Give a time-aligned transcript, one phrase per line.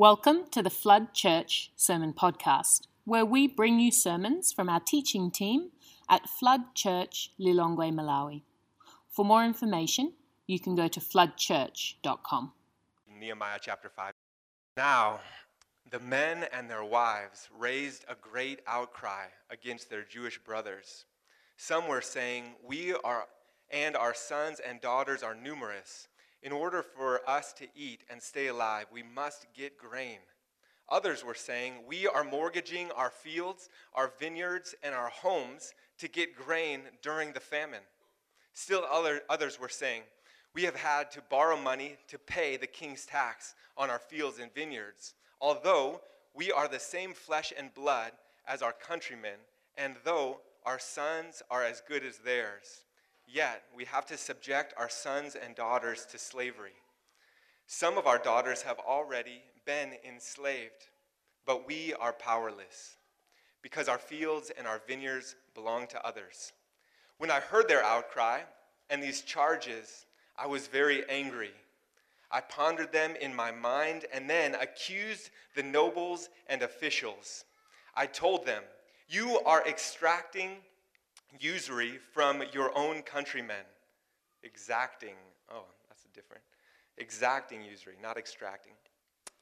[0.00, 5.30] Welcome to the Flood Church Sermon Podcast, where we bring you sermons from our teaching
[5.30, 5.72] team
[6.08, 8.40] at Flood Church Lilongwe, Malawi.
[9.10, 10.14] For more information,
[10.46, 12.52] you can go to floodchurch.com.
[13.20, 14.14] Nehemiah chapter 5.
[14.78, 15.20] Now,
[15.90, 21.04] the men and their wives raised a great outcry against their Jewish brothers.
[21.58, 23.26] Some were saying, We are,
[23.70, 26.08] and our sons and daughters are numerous
[26.42, 30.18] in order for us to eat and stay alive, we must get grain.
[30.88, 36.34] Others were saying, We are mortgaging our fields, our vineyards, and our homes to get
[36.34, 37.82] grain during the famine.
[38.52, 40.02] Still, other, others were saying,
[40.54, 44.52] We have had to borrow money to pay the king's tax on our fields and
[44.52, 46.00] vineyards, although
[46.34, 48.12] we are the same flesh and blood
[48.46, 49.38] as our countrymen,
[49.76, 52.84] and though our sons are as good as theirs.
[53.32, 56.72] Yet, we have to subject our sons and daughters to slavery.
[57.66, 60.88] Some of our daughters have already been enslaved,
[61.46, 62.96] but we are powerless
[63.62, 66.52] because our fields and our vineyards belong to others.
[67.18, 68.40] When I heard their outcry
[68.88, 71.52] and these charges, I was very angry.
[72.32, 77.44] I pondered them in my mind and then accused the nobles and officials.
[77.94, 78.62] I told them,
[79.08, 80.56] You are extracting
[81.38, 83.64] usury from your own countrymen.
[84.42, 85.14] Exacting.
[85.50, 86.42] Oh, that's a different.
[86.98, 88.72] Exacting usury, not extracting.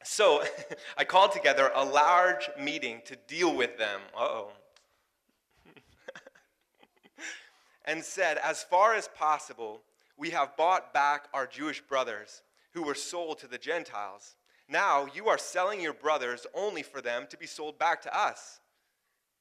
[0.05, 0.45] So
[0.99, 4.01] I called together a large meeting to deal with them.
[4.17, 4.53] Oh.
[7.85, 9.83] and said, As far as possible,
[10.17, 14.37] we have bought back our Jewish brothers who were sold to the Gentiles.
[14.69, 18.61] Now you are selling your brothers only for them to be sold back to us.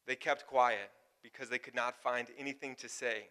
[0.06, 0.90] They kept quiet
[1.32, 3.28] because they could not find anything to say.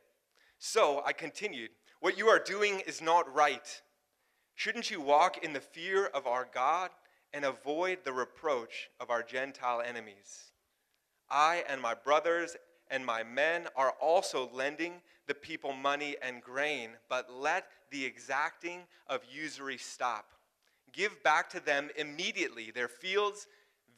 [0.59, 3.83] So I continued, What you are doing is not right.
[4.55, 6.91] Shouldn't you walk in the fear of our God
[7.33, 10.53] and avoid the reproach of our Gentile enemies?
[11.31, 12.57] I and my brothers
[12.91, 14.95] and my men are also lending
[15.27, 20.27] the people money and grain, but let the exacting of usury stop.
[20.93, 23.47] Give back to them immediately their fields,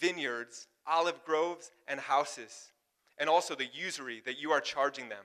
[0.01, 2.73] vineyards, olive groves, and houses
[3.19, 5.25] and also the usury that you are charging them.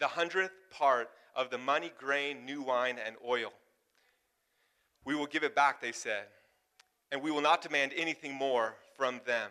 [0.00, 3.52] The hundredth part of the money, grain, new wine, and oil.
[5.04, 6.24] We will give it back, they said,
[7.12, 9.50] and we will not demand anything more from them.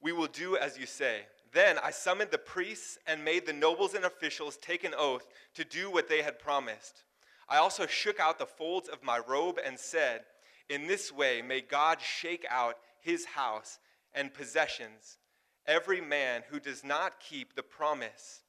[0.00, 1.22] We will do as you say.
[1.52, 5.64] Then I summoned the priests and made the nobles and officials take an oath to
[5.64, 7.04] do what they had promised.
[7.48, 10.22] I also shook out the folds of my robe and said,
[10.70, 13.78] In this way may God shake out his house
[14.14, 15.18] and possessions
[15.66, 18.42] every man who does not keep the promise.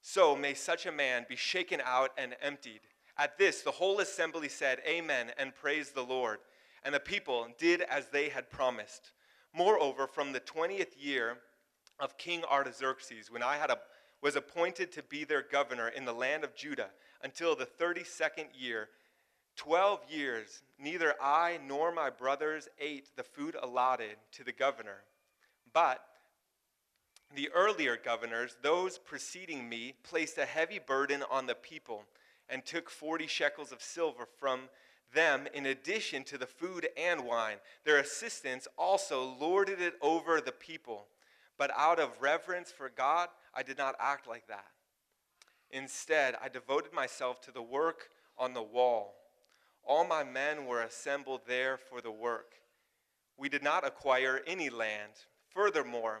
[0.00, 2.80] So may such a man be shaken out and emptied.
[3.16, 6.38] At this, the whole assembly said, Amen, and praised the Lord.
[6.84, 9.12] And the people did as they had promised.
[9.54, 11.38] Moreover, from the 20th year
[12.00, 13.58] of King Artaxerxes, when I
[14.22, 16.90] was appointed to be their governor in the land of Judah,
[17.22, 18.88] until the 32nd year,
[19.56, 25.02] 12 years, neither I nor my brothers ate the food allotted to the governor.
[25.72, 26.02] But
[27.34, 32.04] the earlier governors, those preceding me, placed a heavy burden on the people
[32.48, 34.68] and took 40 shekels of silver from
[35.14, 37.56] them in addition to the food and wine.
[37.84, 41.06] Their assistants also lorded it over the people.
[41.58, 44.66] But out of reverence for God, I did not act like that.
[45.70, 49.14] Instead, I devoted myself to the work on the wall.
[49.84, 52.54] All my men were assembled there for the work.
[53.36, 55.12] We did not acquire any land.
[55.48, 56.20] Furthermore,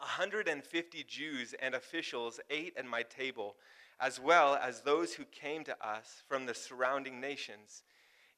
[0.00, 3.56] 150 Jews and officials ate at my table,
[4.00, 7.82] as well as those who came to us from the surrounding nations.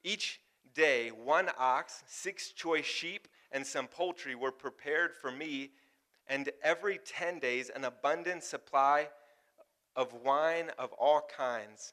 [0.02, 0.40] Each
[0.74, 5.70] day, one ox, six choice sheep, and some poultry were prepared for me,
[6.26, 9.08] and every 10 days, an abundant supply
[9.96, 11.92] of wine of all kinds.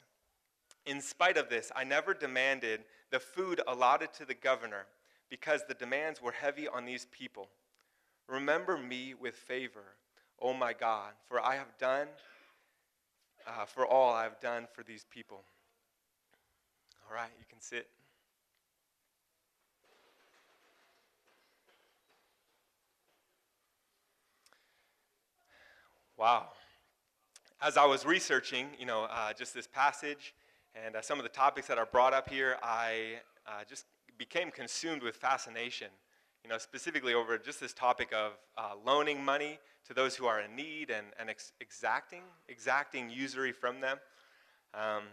[0.86, 4.86] In spite of this, I never demanded the food allotted to the governor
[5.28, 7.48] because the demands were heavy on these people.
[8.28, 9.96] Remember me with favor,
[10.40, 12.08] O my God, for I have done,
[13.46, 15.44] uh, for all I have done for these people.
[17.08, 17.88] All right, you can sit.
[26.18, 26.48] Wow.
[27.62, 30.34] As I was researching, you know, uh, just this passage
[30.74, 33.86] and uh, some of the topics that are brought up here, I uh, just
[34.18, 35.88] became consumed with fascination
[36.44, 40.40] you know, specifically over just this topic of uh, loaning money to those who are
[40.40, 43.98] in need and, and ex- exacting, exacting usury from them.
[44.74, 45.04] Um,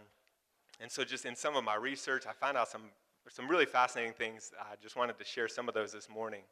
[0.80, 2.82] and so, just in some of my research, I found out some
[3.28, 4.52] some really fascinating things.
[4.60, 6.42] I just wanted to share some of those this morning.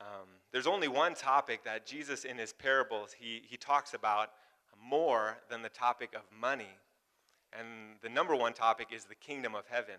[0.00, 4.30] Um, there's only one topic that Jesus in his parables he, he talks about
[4.82, 6.78] more than the topic of money.
[7.52, 9.96] And the number one topic is the kingdom of heaven.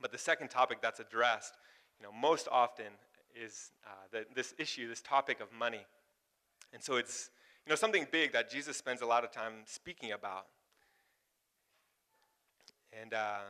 [0.00, 1.54] But the second topic that's addressed,
[1.98, 2.86] you know, most often
[3.36, 5.84] is uh, the, this issue, this topic of money.
[6.72, 7.30] And so it's,
[7.66, 10.46] you know, something big that Jesus spends a lot of time speaking about.
[13.00, 13.40] And uh,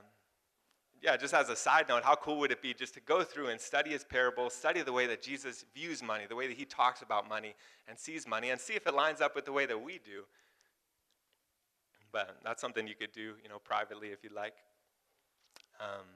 [1.02, 3.48] yeah, just as a side note, how cool would it be just to go through
[3.48, 6.64] and study his parables, study the way that Jesus views money, the way that he
[6.64, 7.54] talks about money
[7.86, 10.24] and sees money, and see if it lines up with the way that we do.
[12.12, 14.54] But that's something you could do, you know, privately if you'd like.
[15.80, 16.06] Um,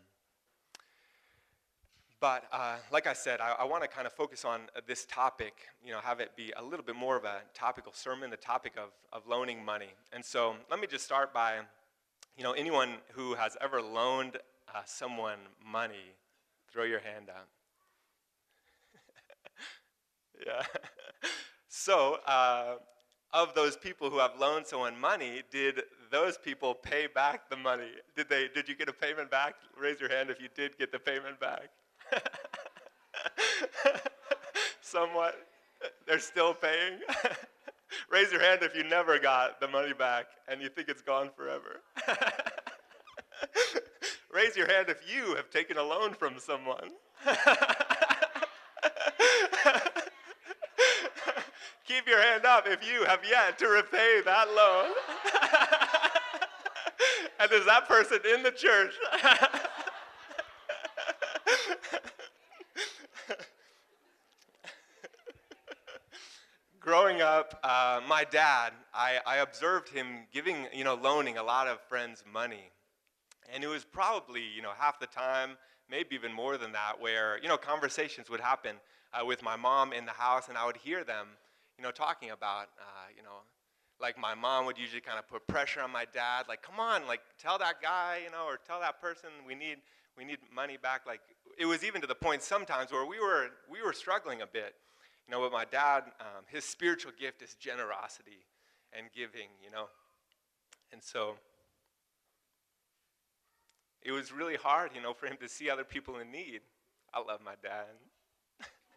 [2.21, 5.07] but uh, like I said, I, I want to kind of focus on uh, this
[5.07, 8.37] topic, you know, have it be a little bit more of a topical sermon, the
[8.37, 9.89] topic of, of loaning money.
[10.13, 11.61] And so let me just start by,
[12.37, 14.37] you know, anyone who has ever loaned
[14.69, 16.15] uh, someone money,
[16.71, 17.49] throw your hand up.
[20.47, 20.63] yeah.
[21.69, 22.75] so, uh,
[23.33, 27.93] of those people who have loaned someone money, did those people pay back the money?
[28.17, 28.49] Did they?
[28.53, 29.55] Did you get a payment back?
[29.81, 31.71] Raise your hand if you did get the payment back.
[34.81, 35.35] Somewhat.
[36.07, 36.99] They're still paying.
[38.11, 41.31] Raise your hand if you never got the money back and you think it's gone
[41.37, 41.81] forever.
[44.33, 46.91] Raise your hand if you have taken a loan from someone.
[51.87, 54.93] Keep your hand up if you have yet to repay that loan.
[57.41, 58.95] and is that person in the church?
[66.91, 71.69] Growing up, uh, my dad, I, I observed him giving, you know, loaning a lot
[71.69, 72.73] of friends money.
[73.55, 75.51] And it was probably, you know, half the time,
[75.89, 78.75] maybe even more than that, where, you know, conversations would happen
[79.13, 81.29] uh, with my mom in the house, and I would hear them,
[81.79, 83.39] you know, talking about, uh, you know,
[84.01, 87.07] like my mom would usually kind of put pressure on my dad, like, come on,
[87.07, 89.77] like, tell that guy, you know, or tell that person we need,
[90.19, 91.03] we need money back.
[91.07, 91.21] Like,
[91.57, 94.75] it was even to the point sometimes where we were, we were struggling a bit.
[95.31, 98.43] You know, with my dad, um, his spiritual gift is generosity
[98.93, 99.85] and giving, you know.
[100.93, 101.37] And so,
[104.03, 106.63] it was really hard, you know, for him to see other people in need.
[107.15, 107.87] I love my dad.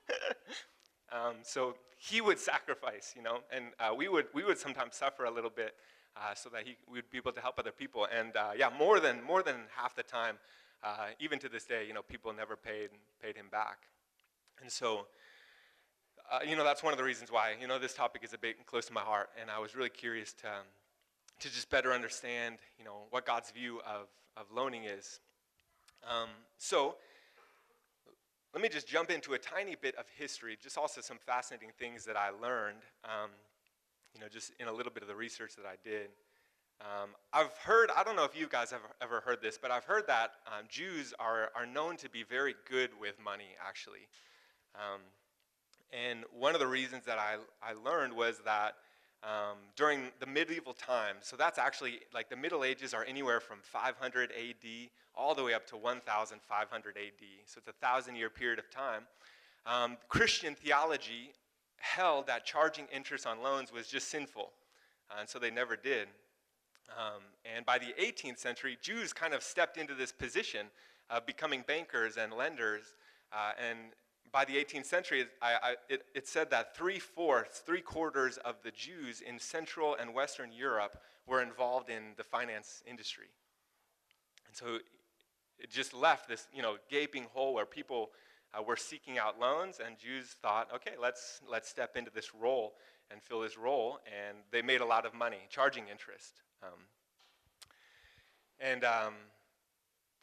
[1.11, 5.25] um, so he would sacrifice, you know, and uh, we would we would sometimes suffer
[5.25, 5.75] a little bit
[6.17, 8.07] uh, so that he would be able to help other people.
[8.11, 10.39] And uh, yeah, more than more than half the time,
[10.81, 12.89] uh, even to this day, you know, people never paid
[13.21, 13.77] paid him back.
[14.63, 15.05] And so.
[16.31, 18.37] Uh, you know that's one of the reasons why you know this topic is a
[18.37, 20.65] bit close to my heart, and I was really curious to um,
[21.39, 25.19] to just better understand you know what God's view of of loaning is.
[26.09, 26.95] Um, so,
[28.53, 32.05] let me just jump into a tiny bit of history, just also some fascinating things
[32.05, 33.29] that I learned, um,
[34.13, 36.09] you know, just in a little bit of the research that I did.
[36.81, 39.85] Um, I've heard, I don't know if you guys have ever heard this, but I've
[39.85, 44.07] heard that um, Jews are, are known to be very good with money, actually.
[45.93, 48.75] And one of the reasons that I, I learned was that
[49.23, 51.19] um, during the medieval times.
[51.21, 55.53] So that's actually like the Middle Ages are anywhere from 500 AD all the way
[55.53, 57.23] up to 1500 AD.
[57.45, 59.03] So it's a thousand year period of time.
[59.65, 61.31] Um, Christian theology
[61.77, 64.51] held that charging interest on loans was just sinful,
[65.09, 66.07] uh, and so they never did.
[66.97, 67.21] Um,
[67.55, 70.67] and by the 18th century, Jews kind of stepped into this position
[71.09, 72.95] of becoming bankers and lenders,
[73.31, 73.77] uh, and
[74.33, 78.55] by the 18th century, I, I, it, it said that three fourths, three quarters of
[78.63, 80.97] the Jews in Central and Western Europe
[81.27, 83.27] were involved in the finance industry.
[84.47, 84.79] And so
[85.59, 88.09] it just left this, you know, gaping hole where people
[88.57, 92.73] uh, were seeking out loans, and Jews thought, okay, let's let's step into this role
[93.11, 96.41] and fill this role, and they made a lot of money charging interest.
[96.61, 96.79] Um,
[98.59, 99.13] and um,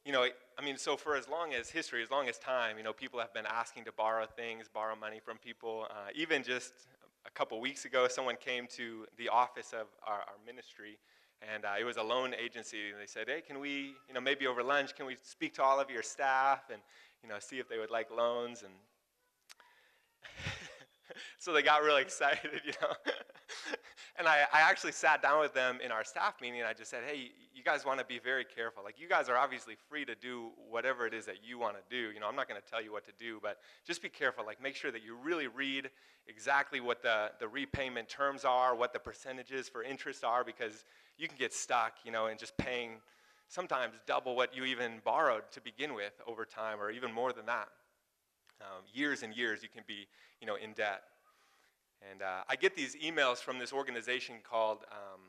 [0.05, 0.27] you know,
[0.59, 3.21] I mean, so for as long as history, as long as time, you know, people
[3.21, 5.87] have been asking to borrow things, borrow money from people.
[5.91, 6.73] Uh, even just
[7.27, 10.99] a couple weeks ago, someone came to the office of our, our ministry,
[11.55, 12.91] and uh, it was a loan agency.
[12.91, 15.63] And they said, "Hey, can we, you know, maybe over lunch, can we speak to
[15.63, 16.81] all of your staff and,
[17.23, 18.73] you know, see if they would like loans?" And
[21.39, 22.93] so they got really excited, you know.
[24.19, 26.91] and I, I actually sat down with them in our staff meeting and I just
[26.91, 27.31] said, hey,
[27.61, 28.83] you guys want to be very careful.
[28.83, 31.83] Like, you guys are obviously free to do whatever it is that you want to
[31.91, 32.11] do.
[32.11, 34.47] You know, I'm not going to tell you what to do, but just be careful.
[34.47, 35.91] Like, make sure that you really read
[36.27, 40.87] exactly what the, the repayment terms are, what the percentages for interest are, because
[41.19, 42.93] you can get stuck, you know, in just paying
[43.49, 47.45] sometimes double what you even borrowed to begin with over time, or even more than
[47.45, 47.69] that.
[48.63, 50.07] Um, years and years you can be,
[50.41, 51.03] you know, in debt.
[52.11, 55.21] And uh, I get these emails from this organization called, um,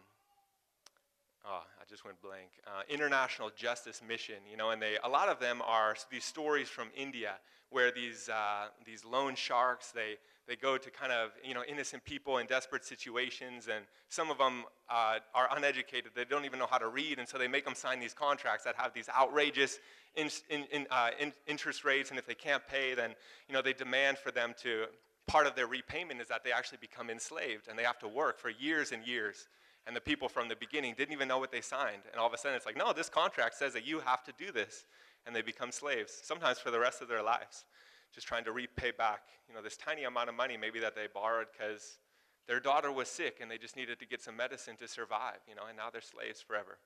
[1.46, 5.30] oh, I just went blank, uh, International Justice Mission, you know, and they, a lot
[5.30, 7.34] of them are these stories from India
[7.70, 10.16] where these, uh, these loan sharks, they,
[10.48, 14.38] they go to kind of, you know, innocent people in desperate situations, and some of
[14.38, 16.12] them uh, are uneducated.
[16.14, 18.66] They don't even know how to read, and so they make them sign these contracts
[18.66, 19.80] that have these outrageous
[20.16, 21.12] in, in, in, uh,
[21.48, 23.12] interest rates, and if they can't pay, then,
[23.48, 24.86] you know, they demand for them to,
[25.28, 28.38] part of their repayment is that they actually become enslaved, and they have to work
[28.38, 29.48] for years and years.
[29.88, 32.04] And the people from the beginning didn't even know what they signed.
[32.12, 34.34] And all of a sudden, it's like, no, this contract says that you have to
[34.38, 34.86] do this.
[35.26, 37.66] And they become slaves, sometimes for the rest of their lives
[38.14, 41.08] just trying to repay back, you know, this tiny amount of money maybe that they
[41.14, 42.00] borrowed because
[42.48, 45.56] their daughter was sick and they just needed to get some medicine to survive, you
[45.56, 46.78] know, and now they're slaves forever.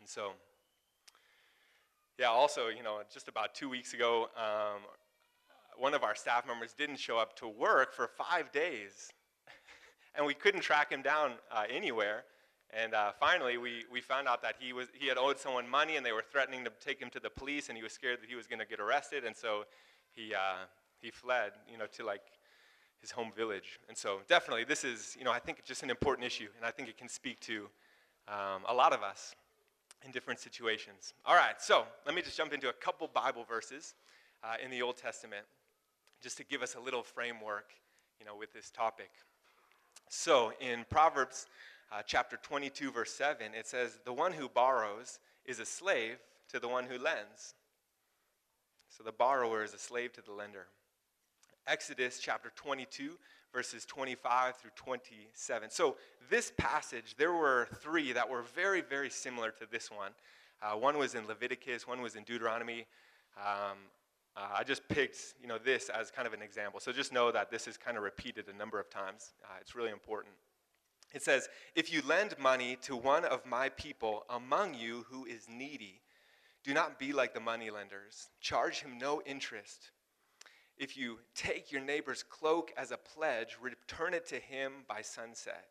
[0.00, 0.32] And so,
[2.18, 4.82] yeah, also, you know, just about two weeks ago, um,
[5.78, 9.10] one of our staff members didn't show up to work for five days.
[10.14, 12.24] And we couldn't track him down uh, anywhere.
[12.74, 15.96] And uh, finally, we, we found out that he, was, he had owed someone money
[15.96, 18.28] and they were threatening to take him to the police, and he was scared that
[18.28, 19.24] he was going to get arrested.
[19.24, 19.64] And so
[20.14, 20.64] he, uh,
[21.00, 22.22] he fled, you know, to like
[23.00, 23.78] his home village.
[23.88, 26.70] And so definitely this is, you know, I think just an important issue, and I
[26.70, 27.68] think it can speak to
[28.28, 29.34] um, a lot of us
[30.04, 31.12] in different situations.
[31.26, 33.94] All right, so let me just jump into a couple Bible verses
[34.42, 35.44] uh, in the Old Testament
[36.22, 37.72] just to give us a little framework,
[38.18, 39.10] you know, with this topic.
[40.14, 41.46] So in Proverbs
[41.90, 46.18] uh, chapter 22, verse 7, it says, The one who borrows is a slave
[46.50, 47.54] to the one who lends.
[48.90, 50.66] So the borrower is a slave to the lender.
[51.66, 53.12] Exodus chapter 22,
[53.54, 55.70] verses 25 through 27.
[55.70, 55.96] So,
[56.28, 60.12] this passage, there were three that were very, very similar to this one.
[60.60, 62.84] Uh, one was in Leviticus, one was in Deuteronomy.
[63.38, 63.78] Um,
[64.36, 66.80] uh, I just picked, you know, this as kind of an example.
[66.80, 69.34] So just know that this is kind of repeated a number of times.
[69.44, 70.34] Uh, it's really important.
[71.12, 75.46] It says, "If you lend money to one of my people among you who is
[75.48, 76.00] needy,
[76.64, 78.28] do not be like the moneylenders.
[78.40, 79.90] Charge him no interest.
[80.78, 85.66] If you take your neighbor's cloak as a pledge, return it to him by sunset,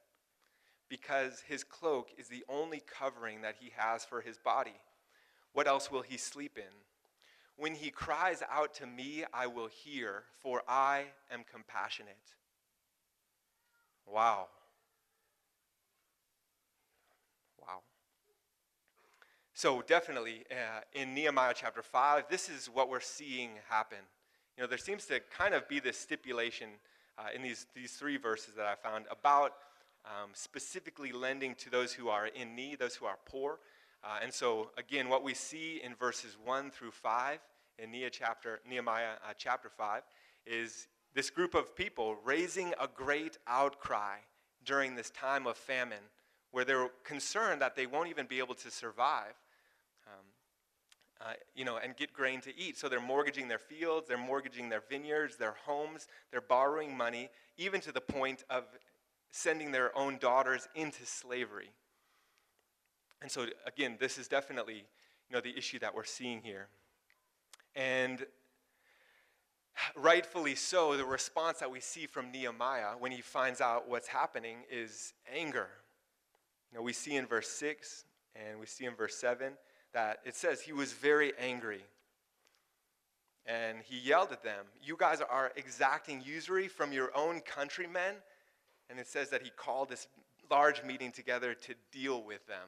[0.90, 4.80] because his cloak is the only covering that he has for his body.
[5.54, 6.74] What else will he sleep in?
[7.62, 12.16] When he cries out to me, I will hear, for I am compassionate.
[14.12, 14.48] Wow.
[17.62, 17.82] Wow.
[19.54, 24.00] So, definitely uh, in Nehemiah chapter 5, this is what we're seeing happen.
[24.58, 26.70] You know, there seems to kind of be this stipulation
[27.20, 29.54] uh, in these, these three verses that I found about
[30.06, 33.60] um, specifically lending to those who are in need, those who are poor.
[34.04, 37.38] Uh, and so, again, what we see in verses 1 through 5
[37.82, 40.04] in Nehemiah chapter, Nehemiah, uh, chapter 5
[40.46, 44.18] is this group of people raising a great outcry
[44.64, 46.04] during this time of famine
[46.52, 49.34] where they're concerned that they won't even be able to survive
[51.24, 52.78] uh, you know, and get grain to eat.
[52.78, 57.80] So they're mortgaging their fields, they're mortgaging their vineyards, their homes, they're borrowing money, even
[57.82, 58.64] to the point of
[59.30, 61.70] sending their own daughters into slavery.
[63.22, 64.84] And so, again, this is definitely,
[65.30, 66.68] you know, the issue that we're seeing here.
[67.76, 68.26] And
[69.96, 74.58] rightfully so, the response that we see from Nehemiah when he finds out what's happening
[74.70, 75.68] is anger.
[76.72, 79.54] You know, we see in verse 6 and we see in verse 7
[79.94, 81.84] that it says he was very angry.
[83.46, 88.16] And he yelled at them, You guys are exacting usury from your own countrymen.
[88.90, 90.08] And it says that he called this
[90.50, 92.68] large meeting together to deal with them.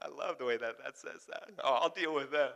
[0.00, 1.50] I love the way that that says that.
[1.62, 2.50] Oh, I'll deal with them.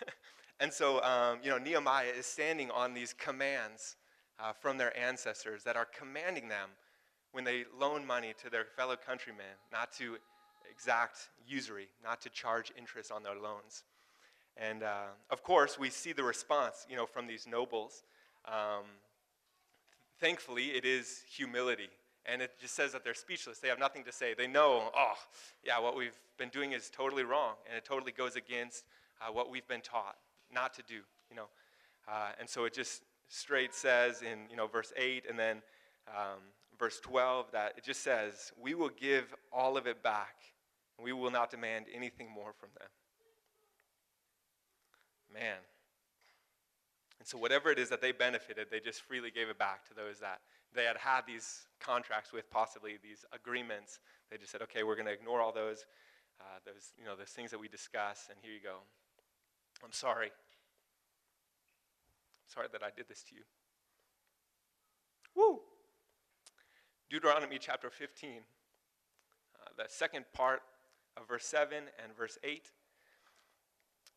[0.60, 3.96] and so, um, you know, Nehemiah is standing on these commands
[4.40, 6.70] uh, from their ancestors that are commanding them
[7.32, 10.16] when they loan money to their fellow countrymen not to
[10.70, 13.84] exact usury, not to charge interest on their loans.
[14.56, 18.02] And uh, of course, we see the response, you know, from these nobles.
[18.46, 18.84] Um,
[20.20, 21.90] thankfully, it is humility.
[22.26, 23.58] And it just says that they're speechless.
[23.58, 24.34] They have nothing to say.
[24.36, 25.14] They know, oh,
[25.64, 27.54] yeah, what we've been doing is totally wrong.
[27.66, 28.84] And it totally goes against
[29.20, 30.16] uh, what we've been taught
[30.52, 31.48] not to do, you know.
[32.06, 35.62] Uh, and so it just straight says in, you know, verse 8 and then
[36.08, 36.38] um,
[36.78, 40.36] verse 12 that it just says, we will give all of it back
[40.96, 42.88] and we will not demand anything more from them.
[45.32, 45.56] Man.
[47.18, 49.86] And And so, whatever it is that they benefited, they just freely gave it back
[49.88, 50.40] to those that
[50.74, 54.00] they had had these contracts with, possibly these agreements.
[54.30, 55.86] They just said, okay, we're going to ignore all those,
[56.40, 58.78] uh, those, you know, those things that we discuss, and here you go.
[59.84, 60.30] I'm sorry.
[62.46, 63.42] Sorry that I did this to you.
[65.34, 65.60] Woo!
[67.10, 70.62] Deuteronomy chapter 15, uh, the second part
[71.16, 72.70] of verse 7 and verse 8.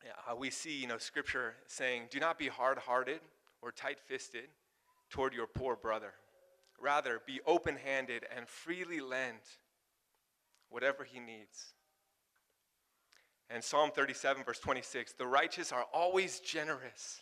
[0.04, 3.20] Yeah, we see, you know, scripture saying, Do not be hard hearted
[3.62, 4.50] or tight fisted
[5.10, 6.14] toward your poor brother.
[6.82, 9.40] Rather, be open handed and freely lend
[10.70, 11.74] whatever he needs.
[13.50, 17.22] And Psalm 37, verse 26 the righteous are always generous.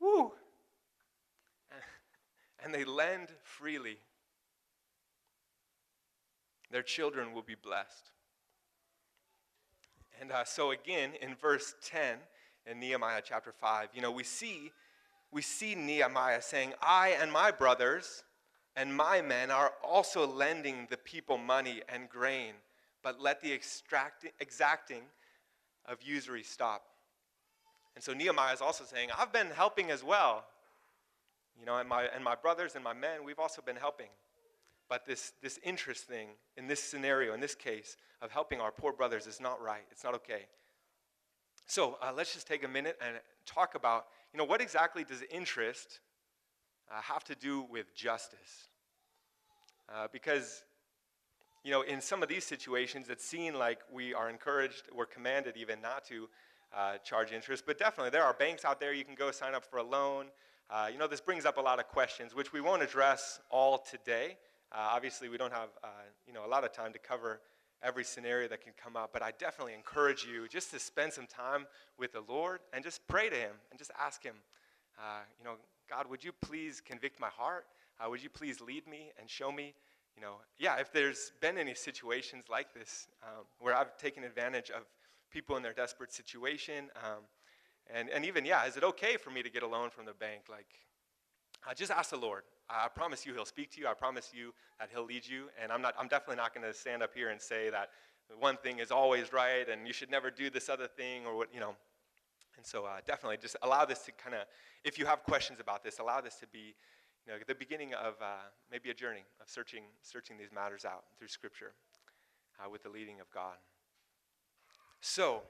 [0.00, 0.32] Woo!
[2.64, 3.98] And they lend freely.
[6.70, 8.12] Their children will be blessed.
[10.20, 12.18] And uh, so, again, in verse 10
[12.66, 14.70] in Nehemiah chapter 5, you know, we see,
[15.32, 18.22] we see Nehemiah saying, I and my brothers
[18.76, 22.54] and my men are also lending the people money and grain,
[23.02, 25.02] but let the exacting
[25.86, 26.84] of usury stop.
[27.94, 30.44] And so Nehemiah is also saying, I've been helping as well.
[31.58, 34.08] You know, and my, and my brothers and my men, we've also been helping.
[34.88, 38.92] But this, this interest thing in this scenario, in this case, of helping our poor
[38.92, 39.84] brothers is not right.
[39.90, 40.46] It's not okay.
[41.66, 45.22] So uh, let's just take a minute and talk about, you know, what exactly does
[45.30, 46.00] interest
[46.90, 48.68] uh, have to do with justice?
[49.92, 50.64] Uh, because,
[51.64, 55.56] you know, in some of these situations, it seems like we are encouraged, we're commanded
[55.56, 56.28] even not to
[56.74, 57.64] uh, charge interest.
[57.66, 60.26] But definitely, there are banks out there you can go sign up for a loan.
[60.70, 63.78] Uh, you know, this brings up a lot of questions, which we won't address all
[63.78, 64.38] today.
[64.70, 65.88] Uh, obviously, we don't have uh,
[66.26, 67.40] you know a lot of time to cover
[67.82, 71.26] every scenario that can come up, but I definitely encourage you just to spend some
[71.26, 71.66] time
[71.98, 74.36] with the Lord and just pray to Him and just ask Him,
[74.98, 75.54] uh, you know,
[75.88, 77.66] God, would you please convict my heart?
[78.00, 79.74] Uh, would you please lead me and show me?
[80.16, 84.70] You know, yeah, if there's been any situations like this um, where I've taken advantage
[84.70, 84.82] of
[85.30, 87.22] people in their desperate situation, um,
[87.92, 90.12] and, and even, yeah, is it okay for me to get a loan from the
[90.12, 90.42] bank?
[90.48, 90.66] Like,
[91.68, 92.42] uh, just ask the Lord.
[92.68, 93.86] I promise you he'll speak to you.
[93.86, 95.48] I promise you that he'll lead you.
[95.62, 97.90] And I'm, not, I'm definitely not going to stand up here and say that
[98.38, 101.48] one thing is always right and you should never do this other thing or what,
[101.52, 101.74] you know.
[102.56, 104.42] And so uh, definitely just allow this to kind of,
[104.84, 106.74] if you have questions about this, allow this to be
[107.26, 111.04] you know, the beginning of uh, maybe a journey of searching, searching these matters out
[111.18, 111.72] through Scripture
[112.58, 113.56] uh, with the leading of God.
[115.00, 115.42] So,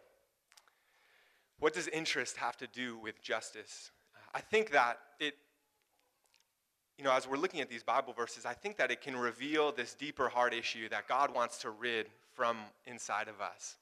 [1.58, 3.90] what does interest have to do with justice?
[4.34, 5.34] I think that it
[6.98, 9.72] you know, as we're looking at these Bible verses, I think that it can reveal
[9.72, 13.76] this deeper heart issue that God wants to rid from inside of us.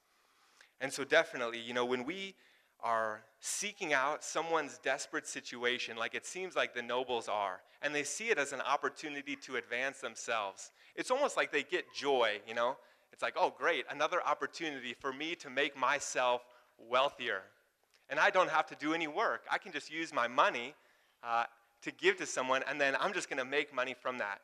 [0.79, 2.35] And so, definitely, you know, when we
[2.83, 8.03] are seeking out someone's desperate situation, like it seems like the nobles are, and they
[8.03, 12.53] see it as an opportunity to advance themselves, it's almost like they get joy, you
[12.53, 12.77] know?
[13.13, 16.41] It's like, oh, great, another opportunity for me to make myself
[16.89, 17.41] wealthier.
[18.09, 19.43] And I don't have to do any work.
[19.51, 20.73] I can just use my money
[21.23, 21.45] uh,
[21.83, 24.41] to give to someone, and then I'm just to make money from that.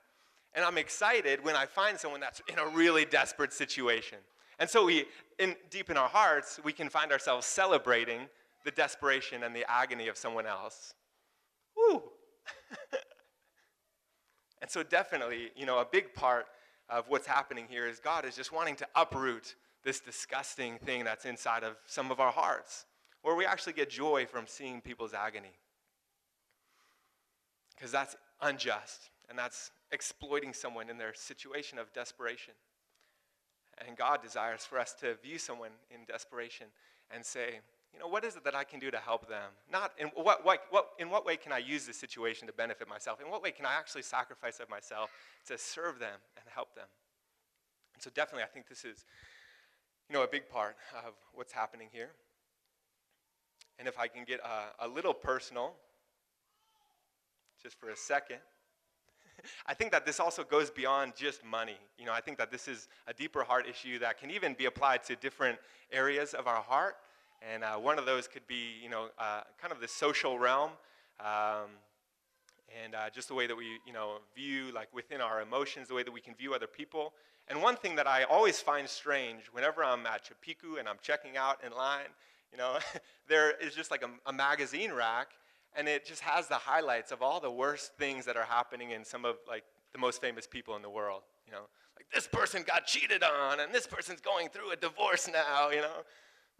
[0.53, 4.17] And I'm excited when I find someone that's in a really desperate situation.
[4.59, 5.05] And so we,
[5.37, 8.21] in, deep in our hearts, we can find ourselves celebrating
[8.65, 10.93] the desperation and the agony of someone else.
[11.75, 12.01] Woo!
[14.61, 16.47] and so definitely, you know, a big part
[16.89, 21.25] of what's happening here is God is just wanting to uproot this disgusting thing that's
[21.25, 22.85] inside of some of our hearts,
[23.21, 25.53] where we actually get joy from seeing people's agony
[27.77, 32.53] because that's unjust and that's exploiting someone in their situation of desperation.
[33.85, 36.67] And God desires for us to view someone in desperation
[37.11, 37.59] and say,
[37.93, 39.51] you know, what is it that I can do to help them?
[39.71, 42.87] Not in what, what, what, in what way can I use this situation to benefit
[42.87, 43.21] myself?
[43.21, 45.09] In what way can I actually sacrifice of myself
[45.47, 46.87] to serve them and help them?
[47.93, 49.05] And so definitely I think this is,
[50.09, 52.09] you know, a big part of what's happening here.
[53.79, 55.73] And if I can get a, a little personal,
[57.61, 58.37] just for a second.
[59.65, 61.77] I think that this also goes beyond just money.
[61.97, 64.65] You know, I think that this is a deeper heart issue that can even be
[64.65, 65.57] applied to different
[65.91, 66.95] areas of our heart.
[67.41, 70.71] And uh, one of those could be, you know, uh, kind of the social realm,
[71.19, 71.69] um,
[72.83, 75.93] and uh, just the way that we, you know, view, like within our emotions, the
[75.93, 77.13] way that we can view other people.
[77.47, 81.37] And one thing that I always find strange whenever I'm at Chipiku and I'm checking
[81.37, 82.09] out in line,
[82.51, 82.79] you know,
[83.29, 85.29] there is just like a, a magazine rack
[85.77, 89.05] and it just has the highlights of all the worst things that are happening in
[89.05, 89.63] some of like
[89.93, 93.59] the most famous people in the world you know like this person got cheated on
[93.59, 96.03] and this person's going through a divorce now you know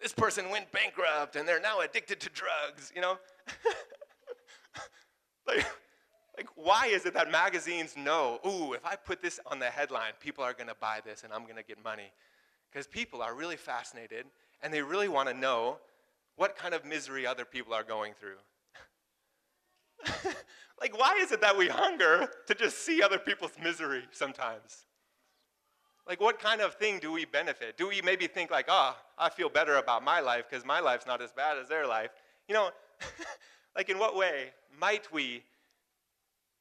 [0.01, 3.17] this person went bankrupt and they're now addicted to drugs, you know?
[5.47, 5.65] like,
[6.37, 10.13] like, why is it that magazines know, ooh, if I put this on the headline,
[10.19, 12.11] people are gonna buy this and I'm gonna get money?
[12.71, 14.25] Because people are really fascinated
[14.61, 15.77] and they really wanna know
[16.35, 18.37] what kind of misery other people are going through.
[20.81, 24.85] like, why is it that we hunger to just see other people's misery sometimes?
[26.07, 27.77] Like, what kind of thing do we benefit?
[27.77, 31.05] Do we maybe think, like, oh, I feel better about my life because my life's
[31.05, 32.11] not as bad as their life?
[32.47, 32.69] You know,
[33.75, 35.43] like, in what way might we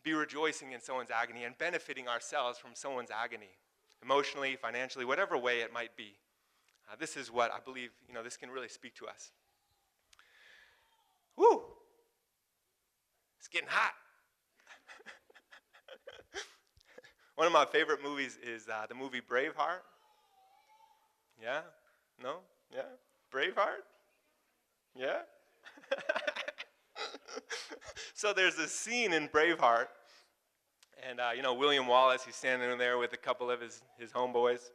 [0.03, 3.51] be rejoicing in someone's agony and benefiting ourselves from someone's agony?
[4.03, 6.15] Emotionally, financially, whatever way it might be.
[6.91, 9.31] Uh, this is what I believe, you know, this can really speak to us.
[11.37, 11.63] Woo!
[13.57, 13.95] Getting hot.
[17.37, 19.81] One of my favorite movies is uh, the movie Braveheart.
[21.43, 21.61] Yeah?
[22.23, 22.41] No?
[22.71, 22.83] Yeah?
[23.33, 23.81] Braveheart?
[24.95, 25.21] Yeah?
[28.15, 29.87] so there's a scene in Braveheart,
[31.09, 33.81] and uh, you know, William Wallace, he's standing in there with a couple of his,
[33.99, 34.69] his homeboys,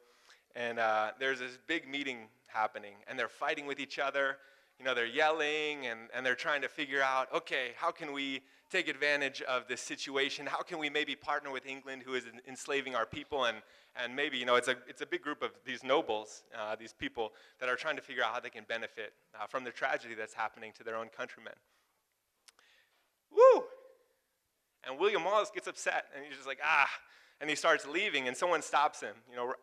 [0.56, 4.38] and uh, there's this big meeting happening, and they're fighting with each other.
[4.80, 8.42] You know, they're yelling and, and they're trying to figure out, okay, how can we
[8.72, 10.46] take advantage of this situation?
[10.46, 13.46] How can we maybe partner with England, who is enslaving our people?
[13.46, 13.58] And,
[14.02, 16.94] and maybe, you know, it's a, it's a big group of these nobles, uh, these
[16.94, 20.16] people that are trying to figure out how they can benefit uh, from the tragedy
[20.16, 21.54] that's happening to their own countrymen.
[23.32, 23.64] Woo!
[24.88, 26.90] And William Wallace gets upset, and he's just like, ah,
[27.40, 29.16] and he starts leaving, and someone stops him.
[29.30, 29.54] You know,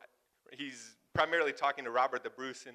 [0.53, 2.75] he's primarily talking to Robert the Bruce in,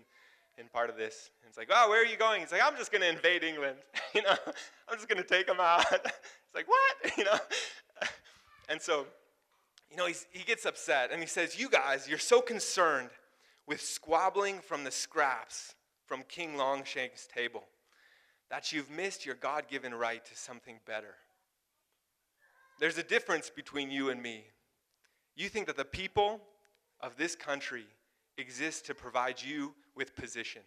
[0.58, 1.32] in part of this.
[1.42, 2.42] And it's like, oh, where are you going?
[2.42, 3.78] He's like, I'm just going to invade England.
[4.16, 4.36] you know,
[4.90, 5.86] I'm just going to take them out.
[5.92, 7.18] it's like, what?
[7.18, 7.38] you know?
[8.70, 9.06] and so,
[9.90, 13.10] you know, he gets upset, and he says, you guys, you're so concerned
[13.68, 17.64] with squabbling from the scraps from King Longshank's table
[18.50, 21.16] that you've missed your God given right to something better.
[22.80, 24.44] There's a difference between you and me.
[25.36, 26.42] You think that the people
[27.02, 27.86] of this country
[28.38, 30.62] exist to provide you with position.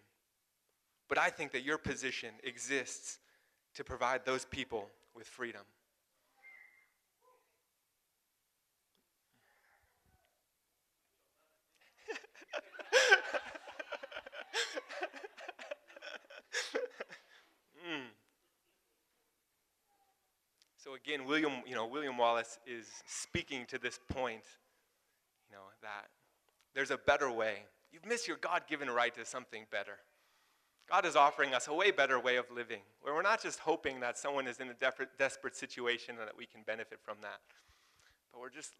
[1.08, 3.18] But I think that your position exists
[3.74, 5.62] to provide those people with freedom.
[17.86, 18.06] mm.
[20.76, 24.42] So again, William, you know, William Wallace is speaking to this point,
[25.48, 26.08] you know, that
[26.76, 27.64] there's a better way.
[27.90, 29.98] You've missed your God given right to something better.
[30.88, 33.98] God is offering us a way better way of living, where we're not just hoping
[34.00, 34.74] that someone is in a
[35.18, 37.40] desperate situation and that we can benefit from that,
[38.30, 38.74] but we're just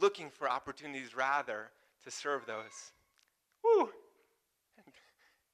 [0.00, 1.70] looking for opportunities rather
[2.02, 2.92] to serve those.
[3.62, 3.90] Woo!
[4.78, 4.86] And,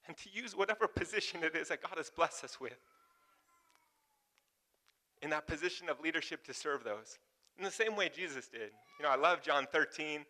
[0.06, 2.78] and to use whatever position it is that God has blessed us with.
[5.20, 7.18] In that position of leadership to serve those.
[7.58, 8.70] In the same way Jesus did.
[8.98, 10.24] You know, I love John 13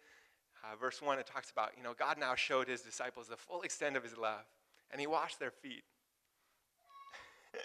[0.70, 3.62] uh, verse 1, it talks about, you know, God now showed his disciples the full
[3.62, 4.44] extent of his love,
[4.90, 5.84] and he washed their feet.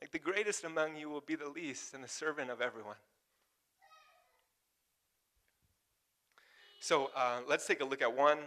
[0.00, 2.96] like the greatest among you will be the least and the servant of everyone.
[6.80, 8.38] So uh, let's take a look at one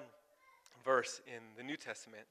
[0.85, 2.25] verse in the New Testament.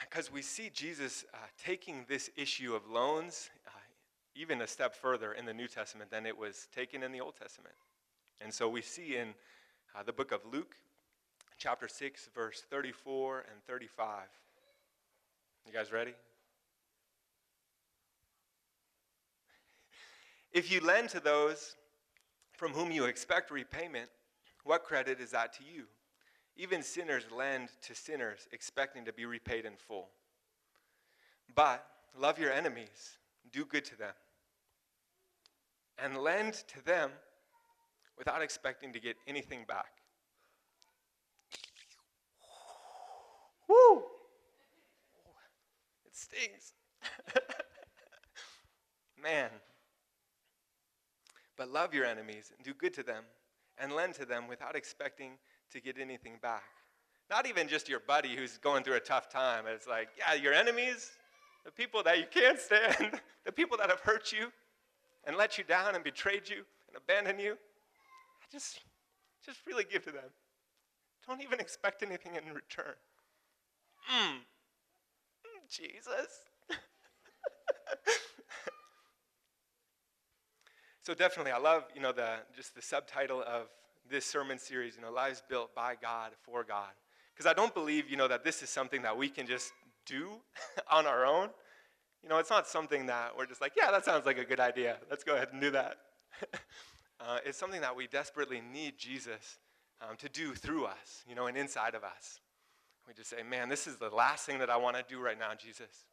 [0.00, 3.70] Because we see Jesus uh, taking this issue of loans uh,
[4.34, 7.36] even a step further in the New Testament than it was taken in the Old
[7.36, 7.74] Testament.
[8.44, 9.28] And so we see in
[9.96, 10.76] uh, the book of Luke,
[11.56, 14.24] chapter 6, verse 34 and 35.
[15.66, 16.12] You guys ready?
[20.52, 21.74] If you lend to those
[22.52, 24.08] from whom you expect repayment,
[24.62, 25.86] what credit is that to you?
[26.56, 30.10] Even sinners lend to sinners, expecting to be repaid in full.
[31.56, 31.84] But
[32.16, 33.18] love your enemies,
[33.50, 34.14] do good to them,
[35.98, 37.10] and lend to them
[38.18, 39.92] without expecting to get anything back.
[43.68, 44.02] Woo!
[46.04, 46.74] It stings.
[49.22, 49.50] Man.
[51.56, 53.24] But love your enemies and do good to them
[53.78, 55.32] and lend to them without expecting
[55.72, 56.64] to get anything back.
[57.30, 59.64] Not even just your buddy who's going through a tough time.
[59.66, 61.12] It's like, yeah, your enemies,
[61.64, 64.52] the people that you can't stand, the people that have hurt you
[65.26, 67.56] and let you down and betrayed you and abandoned you.
[68.50, 68.80] Just,
[69.44, 70.30] just really give to them.
[71.26, 72.94] Don't even expect anything in return.
[74.12, 74.40] Mm.
[75.68, 76.44] Jesus.
[81.02, 83.68] so definitely, I love you know the just the subtitle of
[84.08, 84.96] this sermon series.
[84.96, 86.90] You know, lives built by God for God,
[87.34, 89.72] Because I don't believe, you know, that this is something that we can just
[90.06, 90.40] do
[90.90, 91.50] on our own.
[92.22, 94.60] You know, it's not something that we're just like, yeah, that sounds like a good
[94.60, 94.98] idea.
[95.10, 95.96] Let's go ahead and do that.
[97.26, 99.58] uh, it's something that we desperately need Jesus
[100.02, 102.40] um, to do through us, you know, and inside of us.
[103.06, 105.38] We just say, man, this is the last thing that I want to do right
[105.38, 106.04] now, Jesus.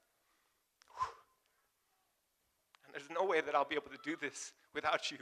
[2.86, 5.17] And there's no way that I'll be able to do this without you.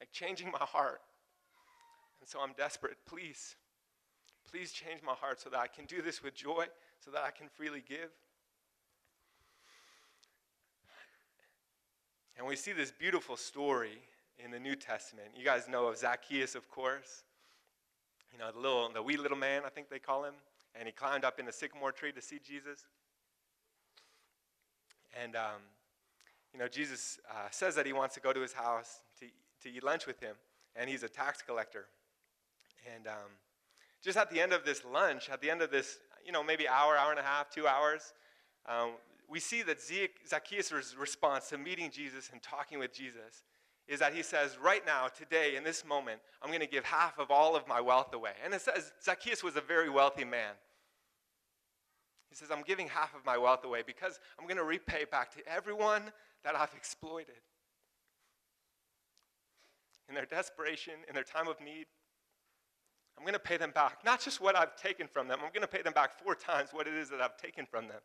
[0.00, 1.00] Like changing my heart.
[2.20, 2.96] And so I'm desperate.
[3.06, 3.56] Please,
[4.50, 6.66] please change my heart so that I can do this with joy,
[7.04, 8.10] so that I can freely give.
[12.38, 13.98] And we see this beautiful story
[14.44, 15.28] in the New Testament.
[15.36, 17.24] You guys know of Zacchaeus, of course.
[18.32, 20.34] You know, the little, the wee little man, I think they call him
[20.74, 22.86] and he climbed up in the sycamore tree to see Jesus.
[25.20, 25.60] And, um,
[26.52, 29.26] you know, Jesus uh, says that he wants to go to his house to,
[29.62, 30.36] to eat lunch with him,
[30.74, 31.86] and he's a tax collector.
[32.94, 33.36] And um,
[34.02, 36.66] just at the end of this lunch, at the end of this, you know, maybe
[36.66, 38.14] hour, hour and a half, two hours,
[38.66, 38.92] um,
[39.28, 39.78] we see that
[40.28, 43.44] Zacchaeus' response to meeting Jesus and talking with Jesus
[43.92, 47.18] is that he says, Right now, today, in this moment, I'm going to give half
[47.18, 48.32] of all of my wealth away.
[48.42, 50.54] And it says Zacchaeus was a very wealthy man.
[52.30, 55.30] He says, I'm giving half of my wealth away because I'm going to repay back
[55.34, 56.04] to everyone
[56.42, 57.42] that I've exploited.
[60.08, 61.84] In their desperation, in their time of need,
[63.18, 63.98] I'm going to pay them back.
[64.06, 66.70] Not just what I've taken from them, I'm going to pay them back four times
[66.72, 68.00] what it is that I've taken from them.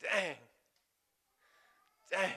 [0.00, 0.36] Dang.
[2.08, 2.30] Dang.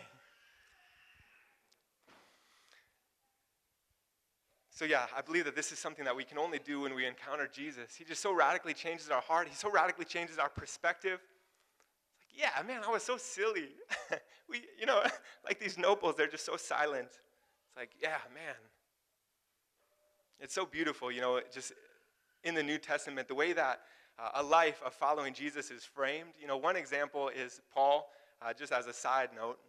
[4.79, 7.05] So, yeah, I believe that this is something that we can only do when we
[7.05, 7.95] encounter Jesus.
[7.97, 11.19] He just so radically changes our heart, He so radically changes our perspective.
[12.17, 13.67] Like, yeah, man, I was so silly.
[14.49, 15.03] we, you know,
[15.45, 17.09] like these nobles, they're just so silent.
[17.09, 18.55] It's like, yeah, man.
[20.39, 21.73] It's so beautiful, you know, just
[22.45, 23.81] in the New Testament, the way that
[24.17, 26.35] uh, a life of following Jesus is framed.
[26.39, 28.07] You know, one example is Paul,
[28.41, 29.59] uh, just as a side note.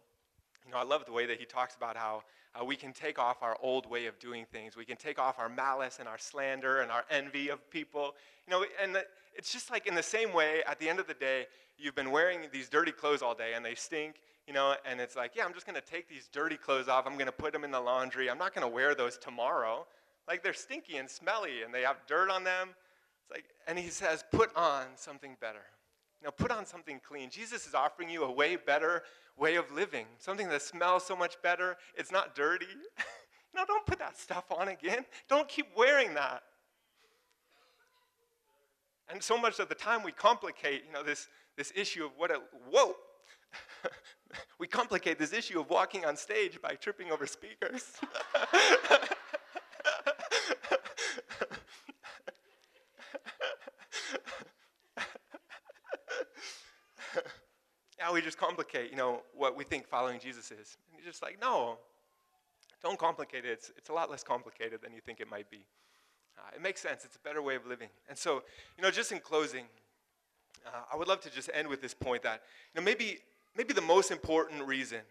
[0.65, 2.23] You know, I love the way that he talks about how
[2.59, 4.75] uh, we can take off our old way of doing things.
[4.75, 8.15] We can take off our malice and our slander and our envy of people.
[8.47, 8.97] You know, and
[9.35, 11.47] it's just like in the same way, at the end of the day,
[11.77, 14.15] you've been wearing these dirty clothes all day and they stink,
[14.47, 17.07] you know, and it's like, yeah, I'm just going to take these dirty clothes off.
[17.07, 18.29] I'm going to put them in the laundry.
[18.29, 19.85] I'm not going to wear those tomorrow.
[20.27, 22.69] Like they're stinky and smelly and they have dirt on them.
[23.21, 25.63] It's like, and he says, put on something better.
[26.23, 27.29] Know, put on something clean.
[27.31, 29.03] Jesus is offering you a way better
[29.37, 31.77] way of living, something that smells so much better.
[31.95, 32.67] It's not dirty.
[33.55, 35.03] no, don't put that stuff on again.
[35.27, 36.43] Don't keep wearing that.
[39.09, 42.31] And so much of the time we complicate, you know, this, this issue of what
[42.31, 42.95] a, whoa,
[44.59, 47.93] we complicate this issue of walking on stage by tripping over speakers.
[58.13, 60.77] we just complicate, you know, what we think following Jesus is.
[60.89, 61.77] And you're just like, no,
[62.81, 63.51] don't complicate it.
[63.51, 65.65] It's, it's a lot less complicated than you think it might be.
[66.37, 67.05] Uh, it makes sense.
[67.05, 67.89] It's a better way of living.
[68.09, 68.43] And so,
[68.77, 69.65] you know, just in closing,
[70.65, 72.41] uh, I would love to just end with this point that,
[72.73, 73.19] you know, maybe,
[73.55, 75.01] maybe the most important reason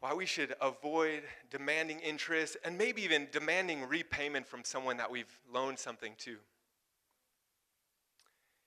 [0.00, 5.38] why we should avoid demanding interest and maybe even demanding repayment from someone that we've
[5.52, 6.36] loaned something to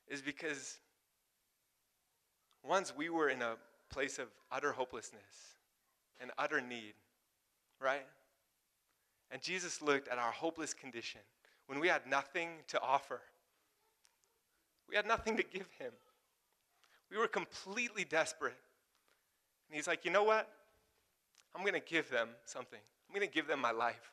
[0.10, 0.80] is because
[2.64, 3.56] once we were in a
[3.92, 5.56] place of utter hopelessness
[6.22, 6.94] and utter need,
[7.80, 8.06] right?
[9.32, 11.22] And Jesus looked at our hopeless condition
[11.68, 13.22] when we had nothing to offer.
[14.90, 15.92] We had nothing to give him.
[17.10, 18.58] We were completely desperate.
[19.70, 20.50] And he's like, you know what?
[21.56, 22.80] I'm going to give them something.
[23.10, 24.12] I'm going to give them my life.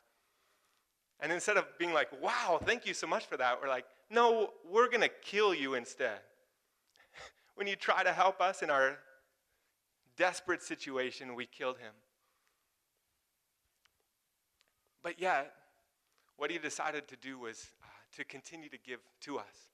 [1.21, 4.51] And instead of being like, wow, thank you so much for that, we're like, no,
[4.69, 6.21] we're going to kill you instead
[7.59, 8.99] when you try to help us in our
[10.17, 11.93] desperate situation, we killed him.
[15.03, 15.53] But yet,
[16.37, 19.71] what he decided to do was uh, to continue to give to us.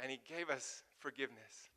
[0.00, 1.68] And he gave us forgiveness.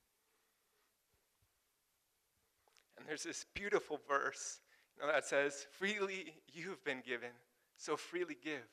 [2.97, 4.61] And there's this beautiful verse
[4.95, 7.31] you know, that says, Freely you've been given,
[7.75, 8.65] so freely give.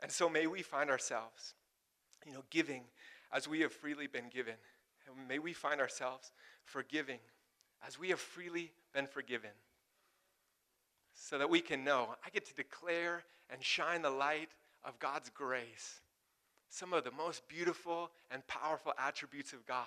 [0.00, 1.52] And so may we find ourselves,
[2.24, 2.84] you know, giving
[3.30, 4.54] as we have freely been given.
[5.16, 6.32] And may we find ourselves
[6.64, 7.18] forgiving
[7.86, 9.50] as we have freely been forgiven.
[11.14, 14.50] So that we can know I get to declare and shine the light
[14.84, 16.00] of God's grace.
[16.68, 19.86] Some of the most beautiful and powerful attributes of God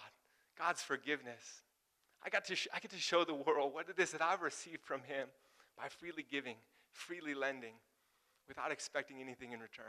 [0.57, 1.63] God's forgiveness.
[2.23, 4.41] I, got to sh- I get to show the world what it is that I've
[4.41, 5.27] received from Him
[5.77, 6.55] by freely giving,
[6.91, 7.73] freely lending,
[8.47, 9.85] without expecting anything in return.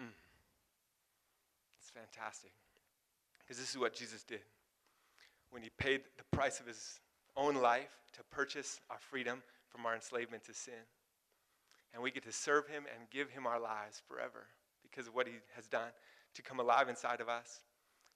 [0.00, 0.12] Mm.
[1.88, 2.52] It's fantastic.
[3.38, 4.40] Because this is what Jesus did
[5.50, 7.00] when he paid the price of his
[7.34, 10.84] own life to purchase our freedom from our enslavement to sin.
[11.94, 14.48] And we get to serve him and give him our lives forever
[14.82, 15.88] because of what he has done
[16.34, 17.60] to come alive inside of us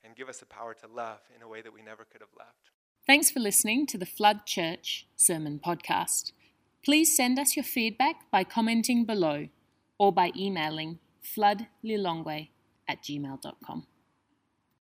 [0.05, 2.37] and give us the power to love in a way that we never could have
[2.39, 2.71] loved.
[3.07, 6.33] Thanks for listening to the Flood Church Sermon Podcast.
[6.85, 9.49] Please send us your feedback by commenting below
[9.99, 12.49] or by emailing floodlilongwe
[12.93, 13.87] at gmail.com.